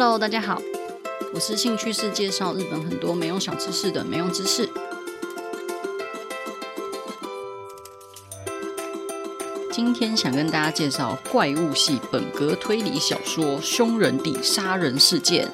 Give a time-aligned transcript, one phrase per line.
[0.00, 0.62] Hello，大家好，
[1.34, 4.70] 我是兴趣是介绍日本很多没用小知识的没用知识。
[9.72, 15.48] 今天想跟大家介绍怪物系本格推理小说《凶人的杀人事件》。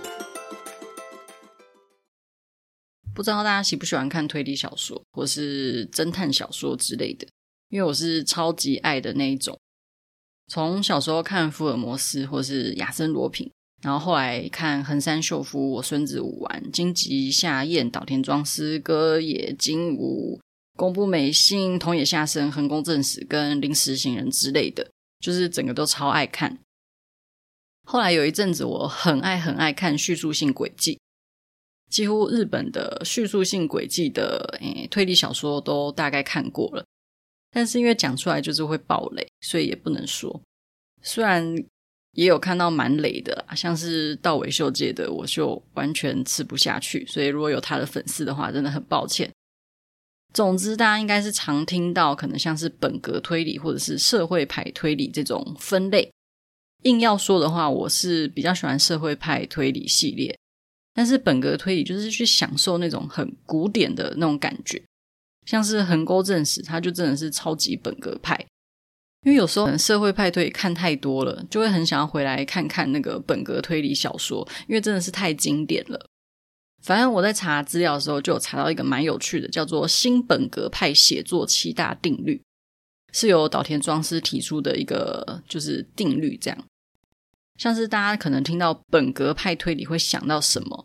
[3.14, 7.26] 不知道大家喜不喜欢看推理小说或是侦探小说之类的？
[7.70, 9.58] 因为我是超级爱的那一种。
[10.48, 13.50] 从小时候看福尔摩斯或是亚森罗平。
[13.84, 20.40] 然后后来看横山秀夫、我孙子武丸、金吉夏彦、岛田庄司、歌野金吾、
[20.74, 26.58] 宫部美幸、桐野夏生、横宫正史跟临时行人之类的，就是整个都超爱看。
[27.86, 30.98] 后来有一阵子，我很爱很爱看叙述性轨迹，
[31.90, 36.86] 几乎日本的叙述性轨迹的诶推理小说都大概看过了，
[37.50, 40.40] 但是因为讲出来就是会爆雷，所以也不能说。
[41.02, 41.54] 虽然。
[42.14, 47.04] 也有看到蛮雷的，像是道尾秀介的，我就完全吃不下去。
[47.06, 49.30] 所以如果有他的粉丝的话，真的很抱歉。
[50.32, 56.10] 总之，大家应该是常听到，可能像是本格推理或者是社会派推理这种分类。
[56.82, 60.36] 硬要说的话，我是比较喜欢社会派推理系列，
[60.92, 64.82] 但是本格推理就是去享受那种很古典的那种感觉，
[65.46, 68.44] 像是横沟正史，他就真的是超级本格派。
[69.24, 76.08] 因为有时候社会派推看太多了，就会很想要回来看看那个本格推理小说，因为真的是太经典了。
[76.82, 82.42] 反正我在查资料的时候，就有查到一个蛮有趣的，叫做“新本格派写作七大定律”，
[83.12, 86.36] 是由岛田庄司提出的一个就是定律。
[86.36, 86.64] 这样，
[87.56, 90.84] 像是大家可能听到本格派推理会想到什么？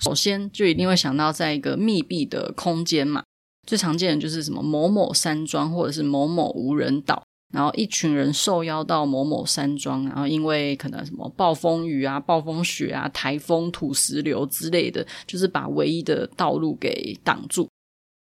[0.00, 3.24] 首先就一定会想到在一个密闭的空间嘛，
[3.66, 7.24] 最常见的就是什么某某山庄或者是某某无人岛。
[7.52, 17.66] 然后一群人受邀到某某山庄，然后因为可能什么暴风雨啊、暴风雪啊、台风、土石流之类的，就是把唯一的道路给挡住，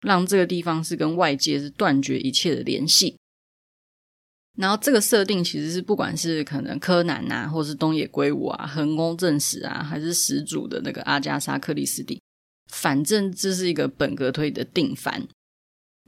[0.00, 3.14] 让这个地方是跟外界是断绝一切的联系。
[4.58, 12.20] 然后这个设定其实是不管是可能柯南啊，或是东野圭吾啊、横宫正史啊，还是始祖的那个阿加莎克里斯蒂，
[12.72, 15.28] 反正这是一个本格推理的定番。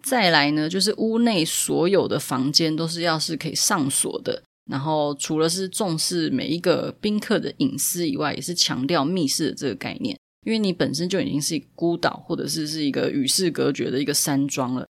[0.02, 10.18] 再来呢，就是屋内所有的房间都是要是可以上锁的，然后除了是重视每一个宾客的隐私以外，也是强调密室的这个概念。
[10.44, 14.84] 因为你本身就已经是孤岛，或者是是一个与世隔绝的一个山庄了。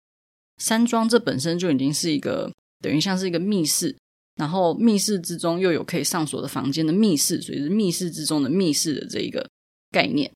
[0.57, 2.49] 山庄这本身就已经是一个
[2.81, 3.93] 等于像是一个密室，
[4.37, 9.45] 然后密室之中又有可以上锁的房间的密室，所以是密室之中的密室的这一个
[9.91, 10.31] 概念。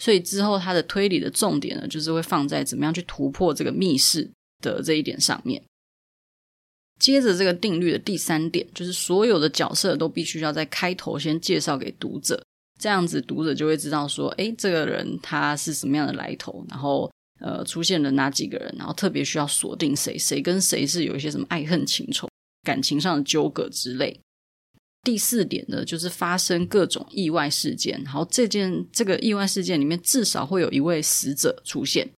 [0.00, 4.28] 所以之后，他的推理的重点呢，就是会放在怎么样去突破这个密室
[4.62, 5.62] 的这一点上面。
[6.98, 12.42] 接着，这个定律的第三点，就是所有的角色都必须要在开头先介绍给读者，
[12.78, 17.10] 这样子读者就会知道说，诶，这个人他是什么样的来头，然后
[17.40, 22.28] 呃，出现了哪几个人，然后特别需要锁定谁，谁跟谁是有一些什么爱恨情仇、
[22.62, 24.18] 感情上的纠葛之类。
[25.02, 32.10] 第四点呢，就是发生各种意外事件，然后这件这个意外事件里面至少会有一位死者出现，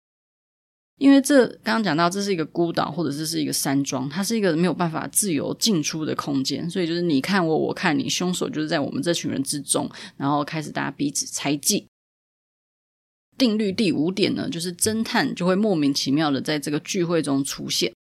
[0.97, 11.87] 因为这刚刚讲到这是一个孤岛或者这是一个山庄，它是一个没有办法自由进出的空间，所以就是你看我，我看你，凶手就是在我们这群人之中，然后开始大家彼此猜忌。
[13.37, 17.93] 定律第五点呢，就是侦探就会莫名其妙的在这个聚会中出现，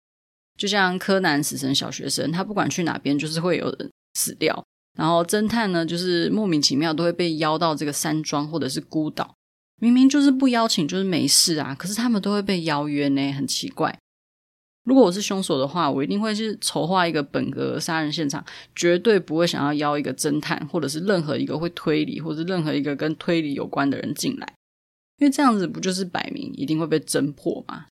[0.58, 4.64] 就像柯南死神小学生，他不管去哪边，就是会有人死掉。
[5.00, 9.34] 然后侦探呢，就是莫名其妙都会被邀到这个山庄或者是孤岛，
[9.81, 13.99] 明明就是不邀请就是没事啊，可是他们都会被邀约呢，很奇怪。
[14.84, 18.44] 如果我是凶手的话，我一定会去筹划一个本格杀人现场，
[18.77, 24.53] 绝对不会想要邀一个侦探或者是任何一个会推理或者任何一个跟推理有关的人进来，
[25.17, 27.87] 因为这样子不就是摆明一定会被侦破吗？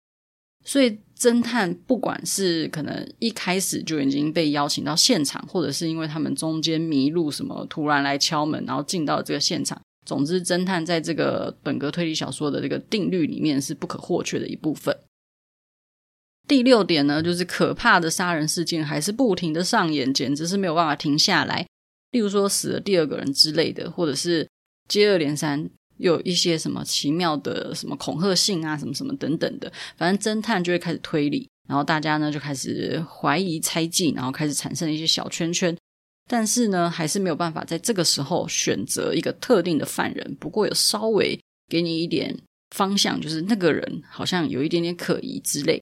[0.64, 9.80] 所以，侦探不管是可能一开始就已经被邀请到现场，或者是因为他们中间迷路，什么突然来敲门，然后进到这个现场。
[10.04, 14.94] 总之，侦探在这个本格推理小说的这个定律里面是不可或缺的一部分。
[16.46, 21.66] 第六点呢，就是可怕的杀人事件还是不停的上演，简直是没有办法停下来。
[22.10, 24.46] 例如说，死了第二个人之类的，或者是
[24.88, 25.70] 接二连三。
[25.96, 35.76] 有一些什么奇妙的什么恐吓信啊，什么什么等等的，反正侦探就会开始推理，然后大家呢就开始怀疑猜忌，然后开始产生一些小圈圈，
[36.28, 40.36] 但是呢还是没有办法在这个时候选择一个特定的犯人。
[40.40, 41.38] 不过有稍微
[41.68, 42.36] 给你一点
[42.70, 45.80] 方向，就是那个人好像有一点点可疑之类。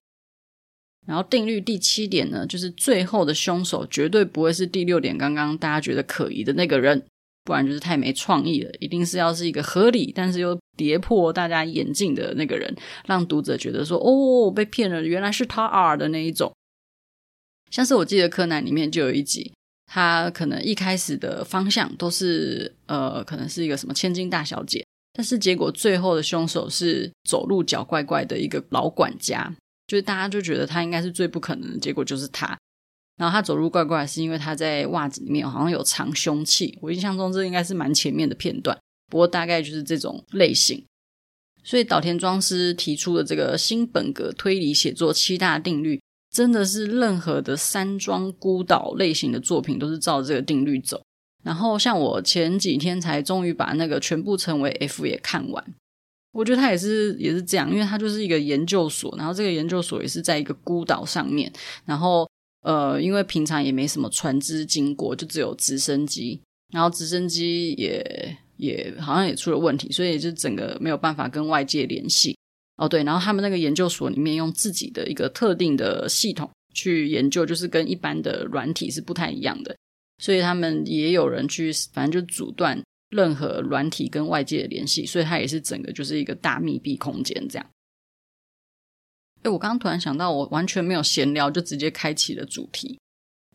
[1.05, 7.03] 然后定律第七点呢，就是最后的凶手绝对不会是第六点刚刚大家觉得可疑的那个人。
[7.45, 8.71] 不然就是太没创意了。
[8.81, 12.75] 一定是要是一个合理，但是又跌破大家眼镜的那个人，
[13.07, 16.53] 让读者觉得说：“哦，被骗了，原来是他啊”的那一种。
[17.71, 19.53] 像是我记得柯南里面就有一集，
[19.87, 29.51] 他可能一开始的方向都是呃，可能是一个什么千金大小姐，但是结果最后的凶手是走路脚怪怪的一个老管家，
[29.87, 32.57] 就是大家就觉得他应该是最不可能的，结果就是他。
[33.19, 36.77] 然后他走路怪怪，是因为他在袜子里面好像有藏凶器。
[36.81, 38.77] 我印象中这应该是蛮前面的片段，
[39.09, 40.83] 不过大概就是这种类型。
[41.63, 46.01] 所以岛田庄司提出的这个新本格推理写作七大定律，
[46.33, 51.01] 真的是任何的山庄孤岛类型的作品都是照这个定律走。
[51.45, 55.65] 然后像我前几天才终于把那个全部成为 F 也看完，
[56.33, 61.53] 我觉得他也是也是这样，因为他就是一个研究所，然后这个研究所也是在一个孤岛上面，
[61.85, 62.27] 然后。
[62.63, 66.41] 呃，因为平常也没什么船只经过，就只有直升机，
[66.73, 72.37] 然后直升机也也好像也出了问题，所以就整个没有办法跟外界联系。
[72.77, 79.77] 哦，对，然后他们那个研究所里面用自己的一个特定的系统去研究，就是跟一般的软体是不太一样的，
[80.19, 82.81] 所以他们也有人去，反正就阻断
[83.11, 87.67] 任何软体跟外界的联系，所以它也是整个就是一个大密闭空间这样。
[89.43, 92.99] 哎，我刚刚突然想到，我完全没有闲聊，就直接开启了主题。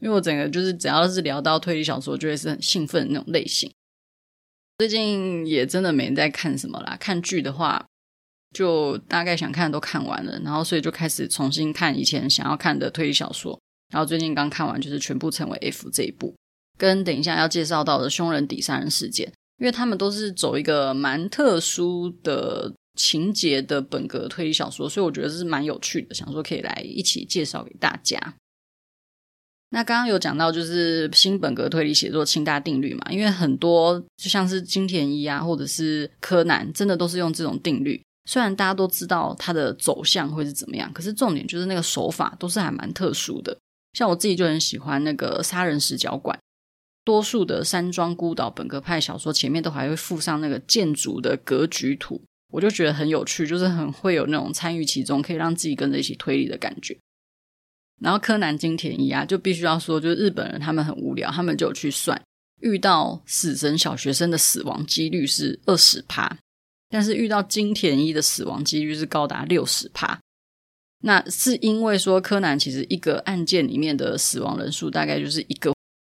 [0.02, 3.72] 因为我整个就是只要是聊到推理小说，就会是很兴奋的那种类型。
[4.78, 7.84] 最近也真的没在看什么啦，看剧的话，
[8.54, 13.60] 就大概想看的都看完了，然后所以就开始重新看以前想要看的推理小说。
[13.92, 16.36] 然后最近刚看完就是全部成为 F 这一部，
[16.78, 22.74] 跟等一下要介绍到的凶人底三人事件，因为他们都是走一个蛮特殊的。
[22.98, 28.20] 情节的本格推理小说，所以我觉得这是蛮有趣的，想说可以来一起介绍给大家。
[29.70, 38.02] 那刚刚有讲到就是新本格推理写作七大定律嘛，因为很多就像是金田一啊，或者是柯南，真的都是用这种定律。
[38.30, 43.58] 虽然大家都知道它的走向会是怎么样，可是重点就是那个手法都是还蛮特殊的。
[43.94, 46.38] 像我自己就很喜欢那个杀人十角馆，
[47.04, 52.22] 多数的山庄孤岛本格派小说前面都还会附上那个建筑的格局图。
[52.50, 56.98] 我就觉得很有趣，就是很会有那种参与其中，可以让自己跟着一起推理的感觉。
[58.00, 62.22] 然后柯南金田一啊，就必须要说，就是日本人他们很无聊，他们就去算，
[62.62, 66.38] 遇到死神小学生的死亡几率是二十趴，
[66.90, 70.20] 但是遇到金田一的死亡几率是高达六十趴。
[71.04, 75.74] 那是因为说柯南其实一个案件里面的死亡人数大概就是一个，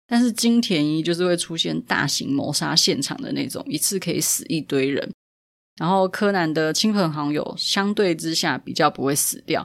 [0.06, 5.11] 但是金田一就是会出现大型谋杀现场的那种，一次可以死一堆人。
[5.76, 9.64] 然后柯南的亲朋好友相对之下比较不会死掉，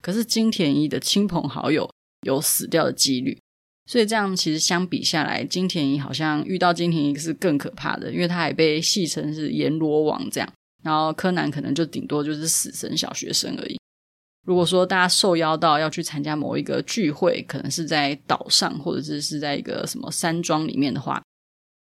[0.00, 1.88] 可是金田一的亲朋好友
[2.26, 3.38] 有死掉的几率，
[3.86, 10.52] 所以这样其实相比下来，金田一好像遇到金田一是更可怕的，因为他还被戏称是阎罗王这样，
[10.82, 13.78] 然后柯南可能就顶多就是死神小学生而已。
[14.44, 21.22] 如果说大家受邀到要去参加某一个聚会，可能是在岛上或者是是在一个什么山庄里面的话。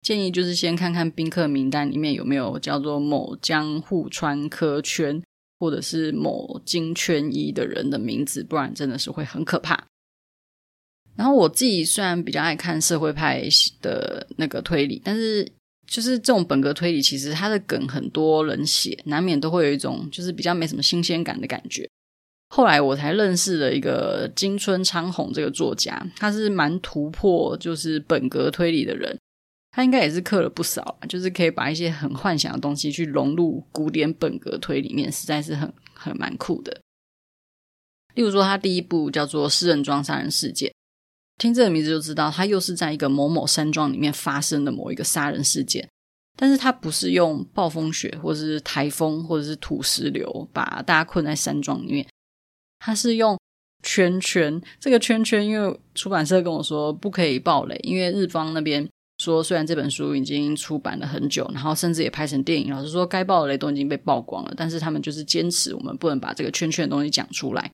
[0.05, 5.21] 建议就是先看看宾客名单里面有没有叫做某江户川科圈
[5.59, 9.83] 或者是某金圈一的人的名字，不然真的是会很可怕。
[11.17, 13.49] 然后我自己虽然比较爱看社会派
[13.81, 15.51] 的那个推理，但是
[15.87, 21.89] 就是这种本格推理，其实它的梗很多人写，难免都会有一种就是比较没什么新鲜感的感觉。
[22.51, 29.19] 后来我才认识了一个金春昌宏这个作家，他是蛮突破就是本格推理的人。
[29.77, 36.81] 他应该也是刻了不少，就是可以把一些很幻想的东西去融入古典本格推里面，实在是很很蛮酷的。
[38.15, 40.71] 例如说，他第一部叫做《诗人庄杀人事件》，
[41.39, 45.91] 听这个名字就知道，他又是在一个某某山庄里面发生的某一个杀人事件，
[46.37, 52.07] 但是他不是用暴风雪或者是台风或者是土石流把大家困在山庄里面，
[52.79, 53.37] 他是用
[53.83, 54.63] 圈圈。
[54.79, 58.89] 这个圈圈，因为出版社跟我说不可以爆雷，因为日方那边。
[59.19, 67.71] 说虽然这本书已经出版了很久，然后甚至也拍成电影，老实说该爆的雷都已经被曝光了，但是他们就是坚持我们不能把这个圈圈的东西讲出来。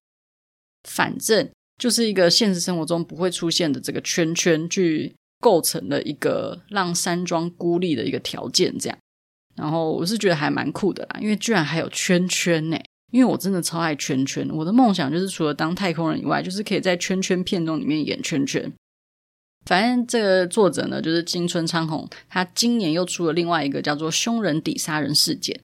[0.89, 8.79] 反正就是一个现实生活中不会出现的这个圈圈，去构成了一个让山庄孤立的一个条件。
[8.79, 8.99] 这样，
[9.57, 12.79] 然后我是觉得还蛮酷的啦，因为居然还有圈圈呢！
[13.13, 18.73] 因为我真的超爱圈圈，我的梦想就是除了当太空人以外，就是可以在圈圈片中里面演圈圈。
[19.67, 25.55] 反正这个作者呢，就是金村昌宏，他今年又出了另外一个叫做《凶人底杀人事件》。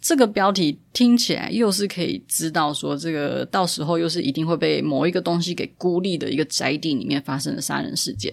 [0.00, 8.32] 这个标题听起来又是可以知道说，这个到时候又是一定会被某一个东西给孤立的一个宅邸里面发生的杀人事件。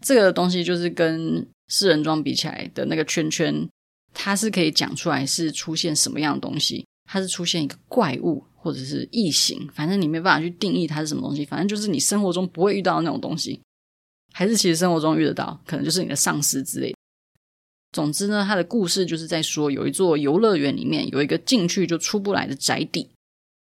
[0.00, 3.68] 这个东西就是跟四人装比起来的那个圈圈，
[4.12, 13.60] 它是可以讲出来是出现什么样的东西，它是出现一个怪物或者是异形，反正你没办法去定义它是什么东西，反正就是你生活中不会遇到的那种东西，
[14.38, 16.96] 还是其实生活中遇得到，可能就是你的上司之类的。
[17.92, 23.08] 总之呢，他的故事就是在说，有一座游乐园里面有一个进去就出不来的宅邸。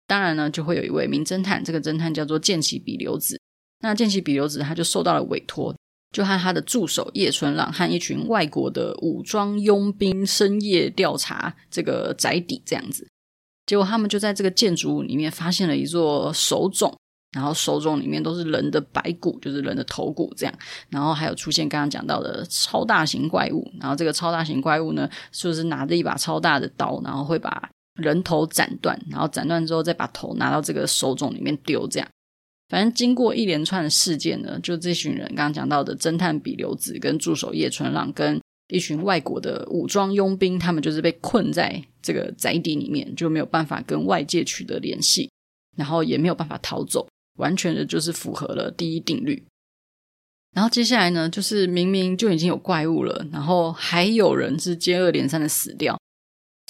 [0.06, 3.40] 当然呢，就会有一位名侦探，这个侦探叫做剑崎比留子。
[3.80, 5.74] 那剑崎比留子他就受到了委托，
[6.12, 13.08] 就和他的助手叶村朗和一群外国的武装佣兵深夜调查这个宅邸，这样子。
[13.66, 16.94] 结果他们就在这个建筑物里面发现了一座手冢。
[17.32, 20.56] 然后手冢里面都是人的白骨，就是人的头骨这样。
[20.90, 23.72] 然后还有出现刚刚讲到的超大型怪物。
[23.80, 31.88] 然后这个超大型怪物呢，就是拿着一把超大的刀，然后会把人头斩断，然后斩断之后再把头拿到这个手冢里面丢。
[31.88, 32.10] 这样，
[32.70, 45.30] 反正经过一连串的事件呢，就这群人刚刚讲到的侦探比留子跟助手叶春浪跟一群外国的武装佣兵，他们就是被困在这个宅邸里面，就没有办法跟外界取得联系，
[45.78, 47.08] 然后也没有办法逃走。
[47.40, 49.44] 完全的就是符合了第一定律，
[50.56, 55.98] 然后接下来呢，就是明明就已经有怪物了，然后还有人是接二连三的死掉。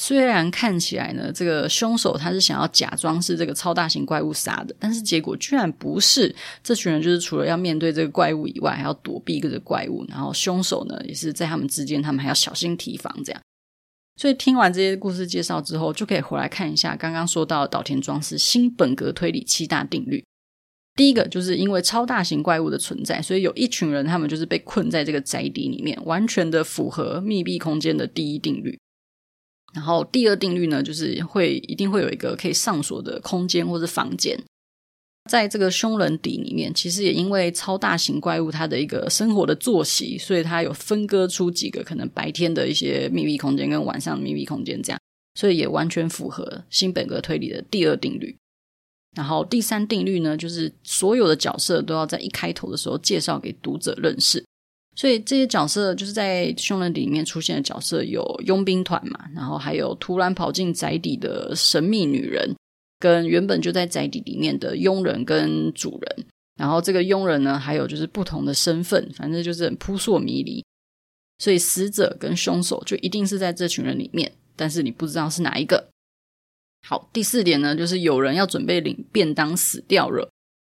[0.01, 6.33] 虽然看起来呢，这个凶手他是想要假装是这个超大型怪物杀的，但是结果居然不是。
[6.63, 10.05] 这群人就是除了要面对这个怪物以外，还要躲避这个怪物。
[10.07, 13.41] 然后凶手呢，也是在他们之间，他们还要小心提防这样。
[14.15, 20.23] 所以听完这些故事介绍之后，就可以回来看一下刚刚说到的岛田庄司新本格推理七大定律。
[20.99, 28.77] 第一个就是因为超大型怪物的存在，所以有一群人他们就是被困在这个宅邸里面，完全的符合密闭空间的第一定律。
[29.73, 34.37] 然后第二定律呢，就是会一定会有一个可以上锁的空间或是房间。
[35.29, 44.99] 在这个凶人邸里面，其实也因为超大型怪物它的一个生活的作息，所以它有分割出几个可能白天的一些密闭空间跟晚上的密闭空间这样，
[45.35, 48.35] 所以也完全符合新本格推理的第二定律。
[49.15, 54.43] 然后第三定律呢，就是所有的角色都要在一开头的时候介绍给读者认识。
[54.95, 62.53] 所以这些角色就是在凶人里面出现的角色有佣兵团嘛，然后还有突然跑进宅邸的神秘女人，
[62.99, 66.25] 跟原本就在宅邸里面的佣人跟主人。
[66.57, 70.61] 然后这个佣人呢，还有就是不同的身份，反正就是扑朔迷离。
[71.37, 75.87] 所以死者跟凶手就一定是在这群人里面，但是你不知道是哪一个。
[76.81, 80.29] 好，第四点呢，就是有人要准备领便当死掉了。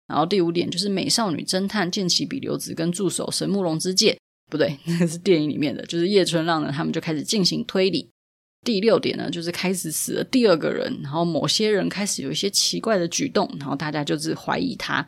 [0.09, 4.18] 然后第五点就是美少女侦探剑崎比留子跟助手神木龙之介，
[4.50, 8.11] 不对， 那是电影里面的，就是叶春浪呢，他们就开始进行推理。
[8.62, 15.06] 第六点呢，就是开始死了第二个人，然后某些人开始有一些奇怪的举动，然后大家就是怀疑他。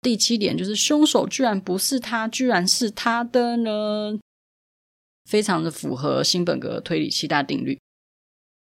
[0.00, 4.18] 第七点就是凶手居然不是他，居然是他的呢，
[5.28, 7.80] 非常的符合新本格推理七大定律，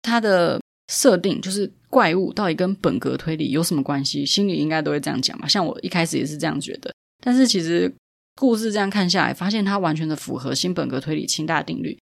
[0.00, 0.58] 他的。
[0.88, 4.26] 设定就是怪物到底跟本格推理有什么关系？
[4.26, 5.46] 心里应该都会这样讲吧。
[5.46, 6.92] 像我一开始也是这样觉得，
[7.22, 7.92] 但是其实
[8.34, 11.98] 故事这样看下来，发现它完全的符合新本格推理七大定律，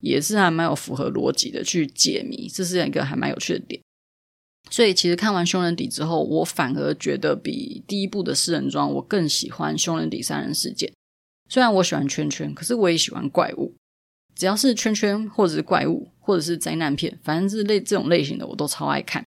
[0.00, 3.80] 也是还蛮有符合逻辑的去解谜，这是一个还蛮有趣的点。
[4.70, 10.92] 所以其实看完凶人底之后，我反而觉得比第一部的四人装我更喜欢凶人底三人事件。
[11.48, 13.74] 虽然我喜欢圈圈，可是我也喜欢怪物。
[14.38, 19.22] 只要是圈圈或者是怪物或者是灾难片，反正是类这种类型的我都超爱看。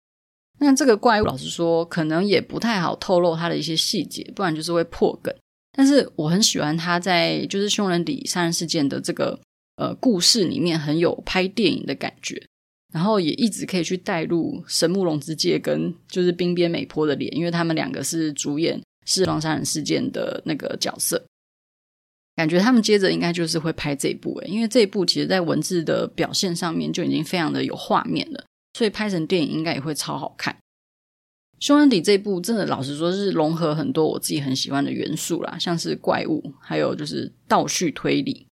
[0.60, 5.34] 那这个怪物老实说，可能也不太好透露它的一些细节，不然就是会破梗。
[5.72, 9.38] 但是我很喜欢他在就是凶人底杀人事件的这个
[9.76, 12.40] 呃故事里面很有拍电影的感觉，
[12.92, 21.24] 然后也一直可以去带入神木隆之介跟就是滨边美波的脸，因为他们两个是主演四人装杀人事件的那个角色。
[22.40, 28.42] 感觉他们接着应该就是会拍这一部诶，因为这一部其实在文字的表现上面就已经非常的有画面了，
[28.72, 30.56] 所以拍成电影应该也会超好看。
[31.58, 38.46] 凶人邸这部真的老实说是融合很多我自己很喜欢的元素啦，像是怪物，还有就是倒叙推理，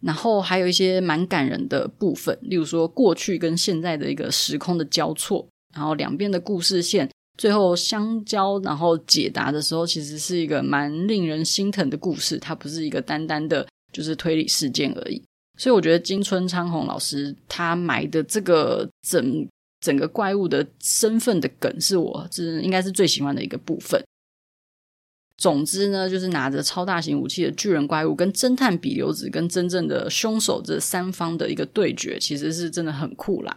[0.00, 7.10] 然后还有一些蛮感人的部分，例如说过去跟现在的一个时空的交错，然后两边的故事线。
[7.38, 12.38] 最后相交，然后解答的时候，其实是一个蛮令人心疼的故事。
[12.38, 15.20] 它不是一个单单的，就是推理事件而已。
[15.58, 19.48] 所以我觉得今春昌宏老师他埋的这个整
[19.80, 24.02] 整个怪物的身份的梗，是我是应该是最喜欢的一个部分。
[25.38, 33.56] 总之呢，就是拿着超大型武器的巨人怪物，跟侦探比留子，跟真正的凶手这三方的一个对决，其实是真的很酷啦。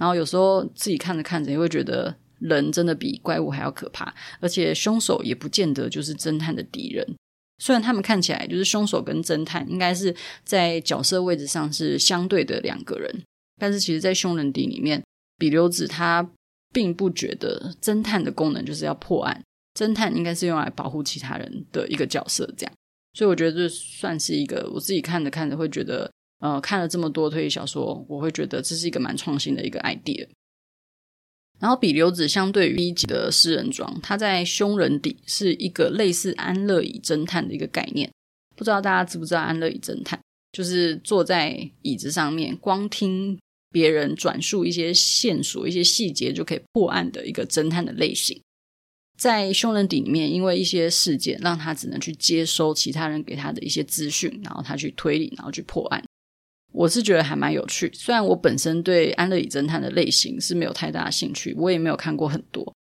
[0.00, 2.16] 然后有时候自己看着看着，也会觉得。
[2.42, 7.06] 人真的比怪物还要可怕，而且凶手也不见得就是侦探的敌人，
[7.58, 13.22] 虽然他们看起来就是凶手跟侦探，应该是在角色位置上是相对的两个人，
[13.58, 15.02] 但是其实，在凶人敌里面，
[15.38, 16.28] 比留子他
[16.72, 19.42] 并不觉得侦探的功能就是要破案，
[19.78, 22.72] 侦探应该是用来保护其他人的一个角色，这样。
[23.14, 30.26] 所以我觉得这算是一个我自己看着看着会觉得，呃，看了这么多推理小说，我会觉得这是一个蛮创新的一个 idea。
[31.62, 38.10] 然后比留子相对于一级的诗人装，他在凶人底是一个类似安乐椅侦探的一个概念。
[38.56, 40.18] 不知道大家知不知道安乐椅侦探？
[40.50, 43.38] 就是坐在椅子上面，光听
[43.70, 48.40] 别人转述一些线索、一些细节就可以破案的一个侦探的类型。
[49.16, 56.02] 在凶人底里面，因为一些事件让他只能去接收其他人给他的一些资讯，然后他去推理，然后去破案。
[56.72, 62.74] 我是觉得还蛮有趣，虽然我本身对安乐椅侦探的类型是没有太大兴趣，我也没有看过很多，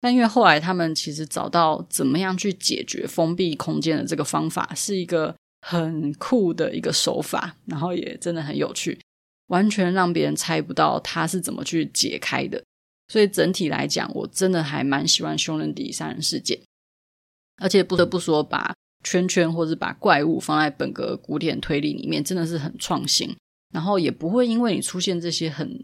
[0.00, 8.98] 但因为后来他们其实找到怎么样去解决封闭空间的这个方法，是一个很酷的一个手法，然后也真的很有趣，
[9.46, 12.62] 完全让别人猜不到他是怎么去解开的。
[13.08, 16.60] 所以整体来讲，我真的还蛮喜欢凶人底杀人事件，
[17.56, 18.74] 而且不得不说把。
[19.04, 23.34] 圈圈或者把怪物放在本格古典推理里面，真的是很创新。
[23.72, 25.78] 然后也不会因为你出现这些很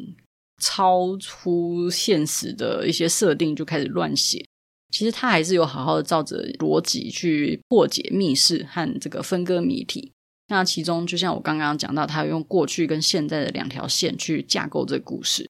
[0.61, 4.45] 超出现实的一些设定就开始乱写。
[4.91, 10.13] 其实他还是有好好的照着逻辑去破解密室和这个分割谜题。
[10.49, 15.49] 那其中就像我刚刚讲到，他用过去跟现在的两条线去架构这个故事。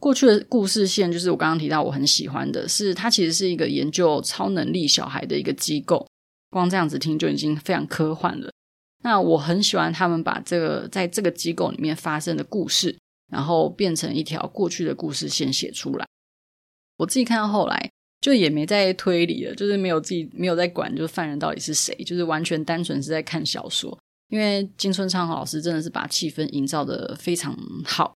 [0.00, 6.06] 过去的故事线就是我刚刚提到我很喜欢的是，它其实是一个研究超能力小孩的一个机构。
[6.52, 8.52] 光这样子听就已经非常科幻了。
[9.02, 12.96] 那我很喜欢他们把这个在这个机构里面发生的故事，
[13.32, 16.06] 然后变成一条过去的故事线写出来。
[16.98, 17.90] 我自己看到后来
[18.20, 23.98] 就也没再推理了，就是没有自己没有在管，就是犯人到底是谁，就是完全单纯是在看小说。
[24.28, 28.14] 因为金村昌老师真的是把气氛营造的非常好。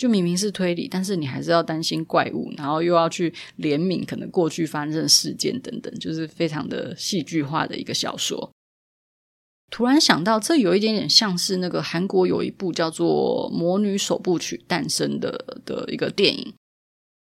[0.00, 8.50] 就明明是推理，但是你还是要担心怪物，然后又要去怜悯可能过去发生的事件等等，就是非常的戏剧化的一个小说。
[9.70, 16.54] 突然想到，这有一点点像是那个韩国有一部叫做《魔女首部曲诞生》的的一个电影，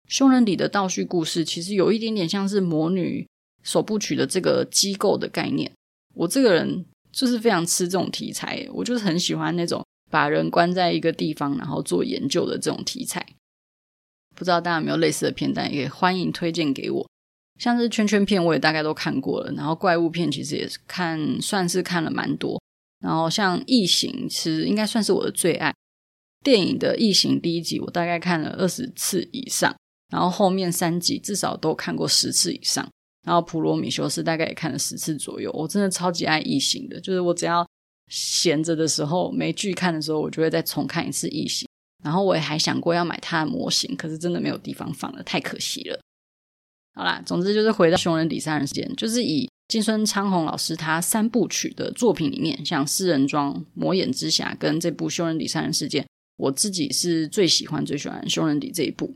[0.07, 3.27] 凶人里的倒叙故事，其实有一点点像是《魔女
[3.63, 5.73] 首部曲》的这个机构的概念。
[6.15, 9.83] 我这个人就是非常吃这种题材，我就是很喜欢那种。
[10.11, 13.27] 把人关在一个地方，然后做研究的这种题材，
[14.35, 17.09] 不知道大家有没有类似的片段，也欢迎推荐给我。
[17.59, 22.61] 像是圈圈片，我也大概都看过了，然后怪物片其实也是看，算是看了蛮多。
[23.01, 25.75] 然后像异形，其实应该算是我的最爱。
[26.43, 29.77] 电影的异形第一集，我大概看了二十次以上，
[30.11, 32.89] 然后后面三集至少都看过十次以上。
[33.27, 35.51] 然后普罗米修斯大概也看了十次左右。
[35.53, 37.67] 我真的超级爱异形的，就是我只要。
[38.09, 41.67] 闲着的时候，没剧看的时候，我就会再重看一次《异形》。
[42.05, 45.99] 然后我也还想过要买它的模型，可是真的没有地方放了，太可惜了。
[46.95, 56.03] 好啦，总之就是回到凶人底三人事件，就是以金村昌宏老师他三部曲的作品里面，像《诗人装》《魔眼之匣》跟这部《凶人底三人事件》，
[56.37, 59.15] 我自己是最喜欢最喜欢《凶人底》这一部。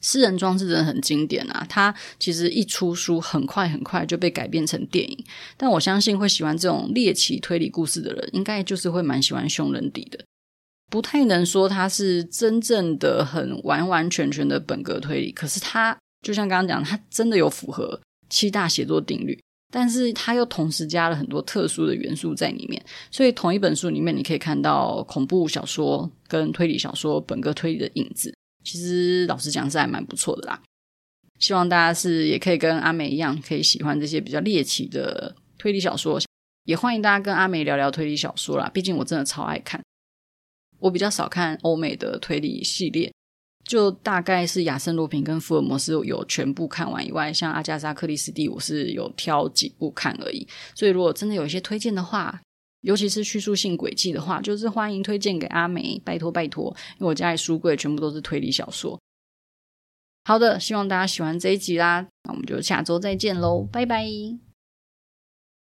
[0.00, 1.66] 私人装置真的很经典啊！
[1.68, 5.24] 它其实一出书，很快很快就被改编成电影。
[5.56, 10.18] 但我相信会喜欢这种猎奇推理故事的人，应该就是会蛮喜欢凶人底的。
[10.90, 19.38] 不太能说它是真正的很完完全全的本格推理，可是它就像刚刚讲，它真的有符合七大写作定律，
[19.70, 22.82] 但是它又同时加了很多特殊的元素在里面。
[23.10, 28.34] 所以同一本书里面，你可以看到恐怖小说跟推理小说本格推理的影子。
[28.68, 30.62] 其实老实讲是还蛮不错的啦，
[31.38, 36.20] 希望大家是也可以跟阿梅一样，可以喜欢这些比较猎奇的推理小说，
[36.64, 38.70] 也欢迎大家跟阿梅聊聊推理小说啦。
[38.74, 39.82] 毕竟我真的超爱看，
[40.80, 43.10] 我比较少看欧美的推理系列，
[43.64, 50.46] 就大概是亚森罗苹跟福尔摩斯有全部看完以外，像阿加莎克里斯蒂我是有挑几部看而已。
[50.74, 52.38] 所以如果真的有一些推荐的话，
[52.82, 59.00] 尤其是叙述性轨迹的话，就是欢迎推荐给阿梅，拜托拜托，因为我家里书柜全部都是推理小说。
[60.24, 64.47] 好的，希望大家喜欢这一集啦，那我们就下周再见喽，拜拜。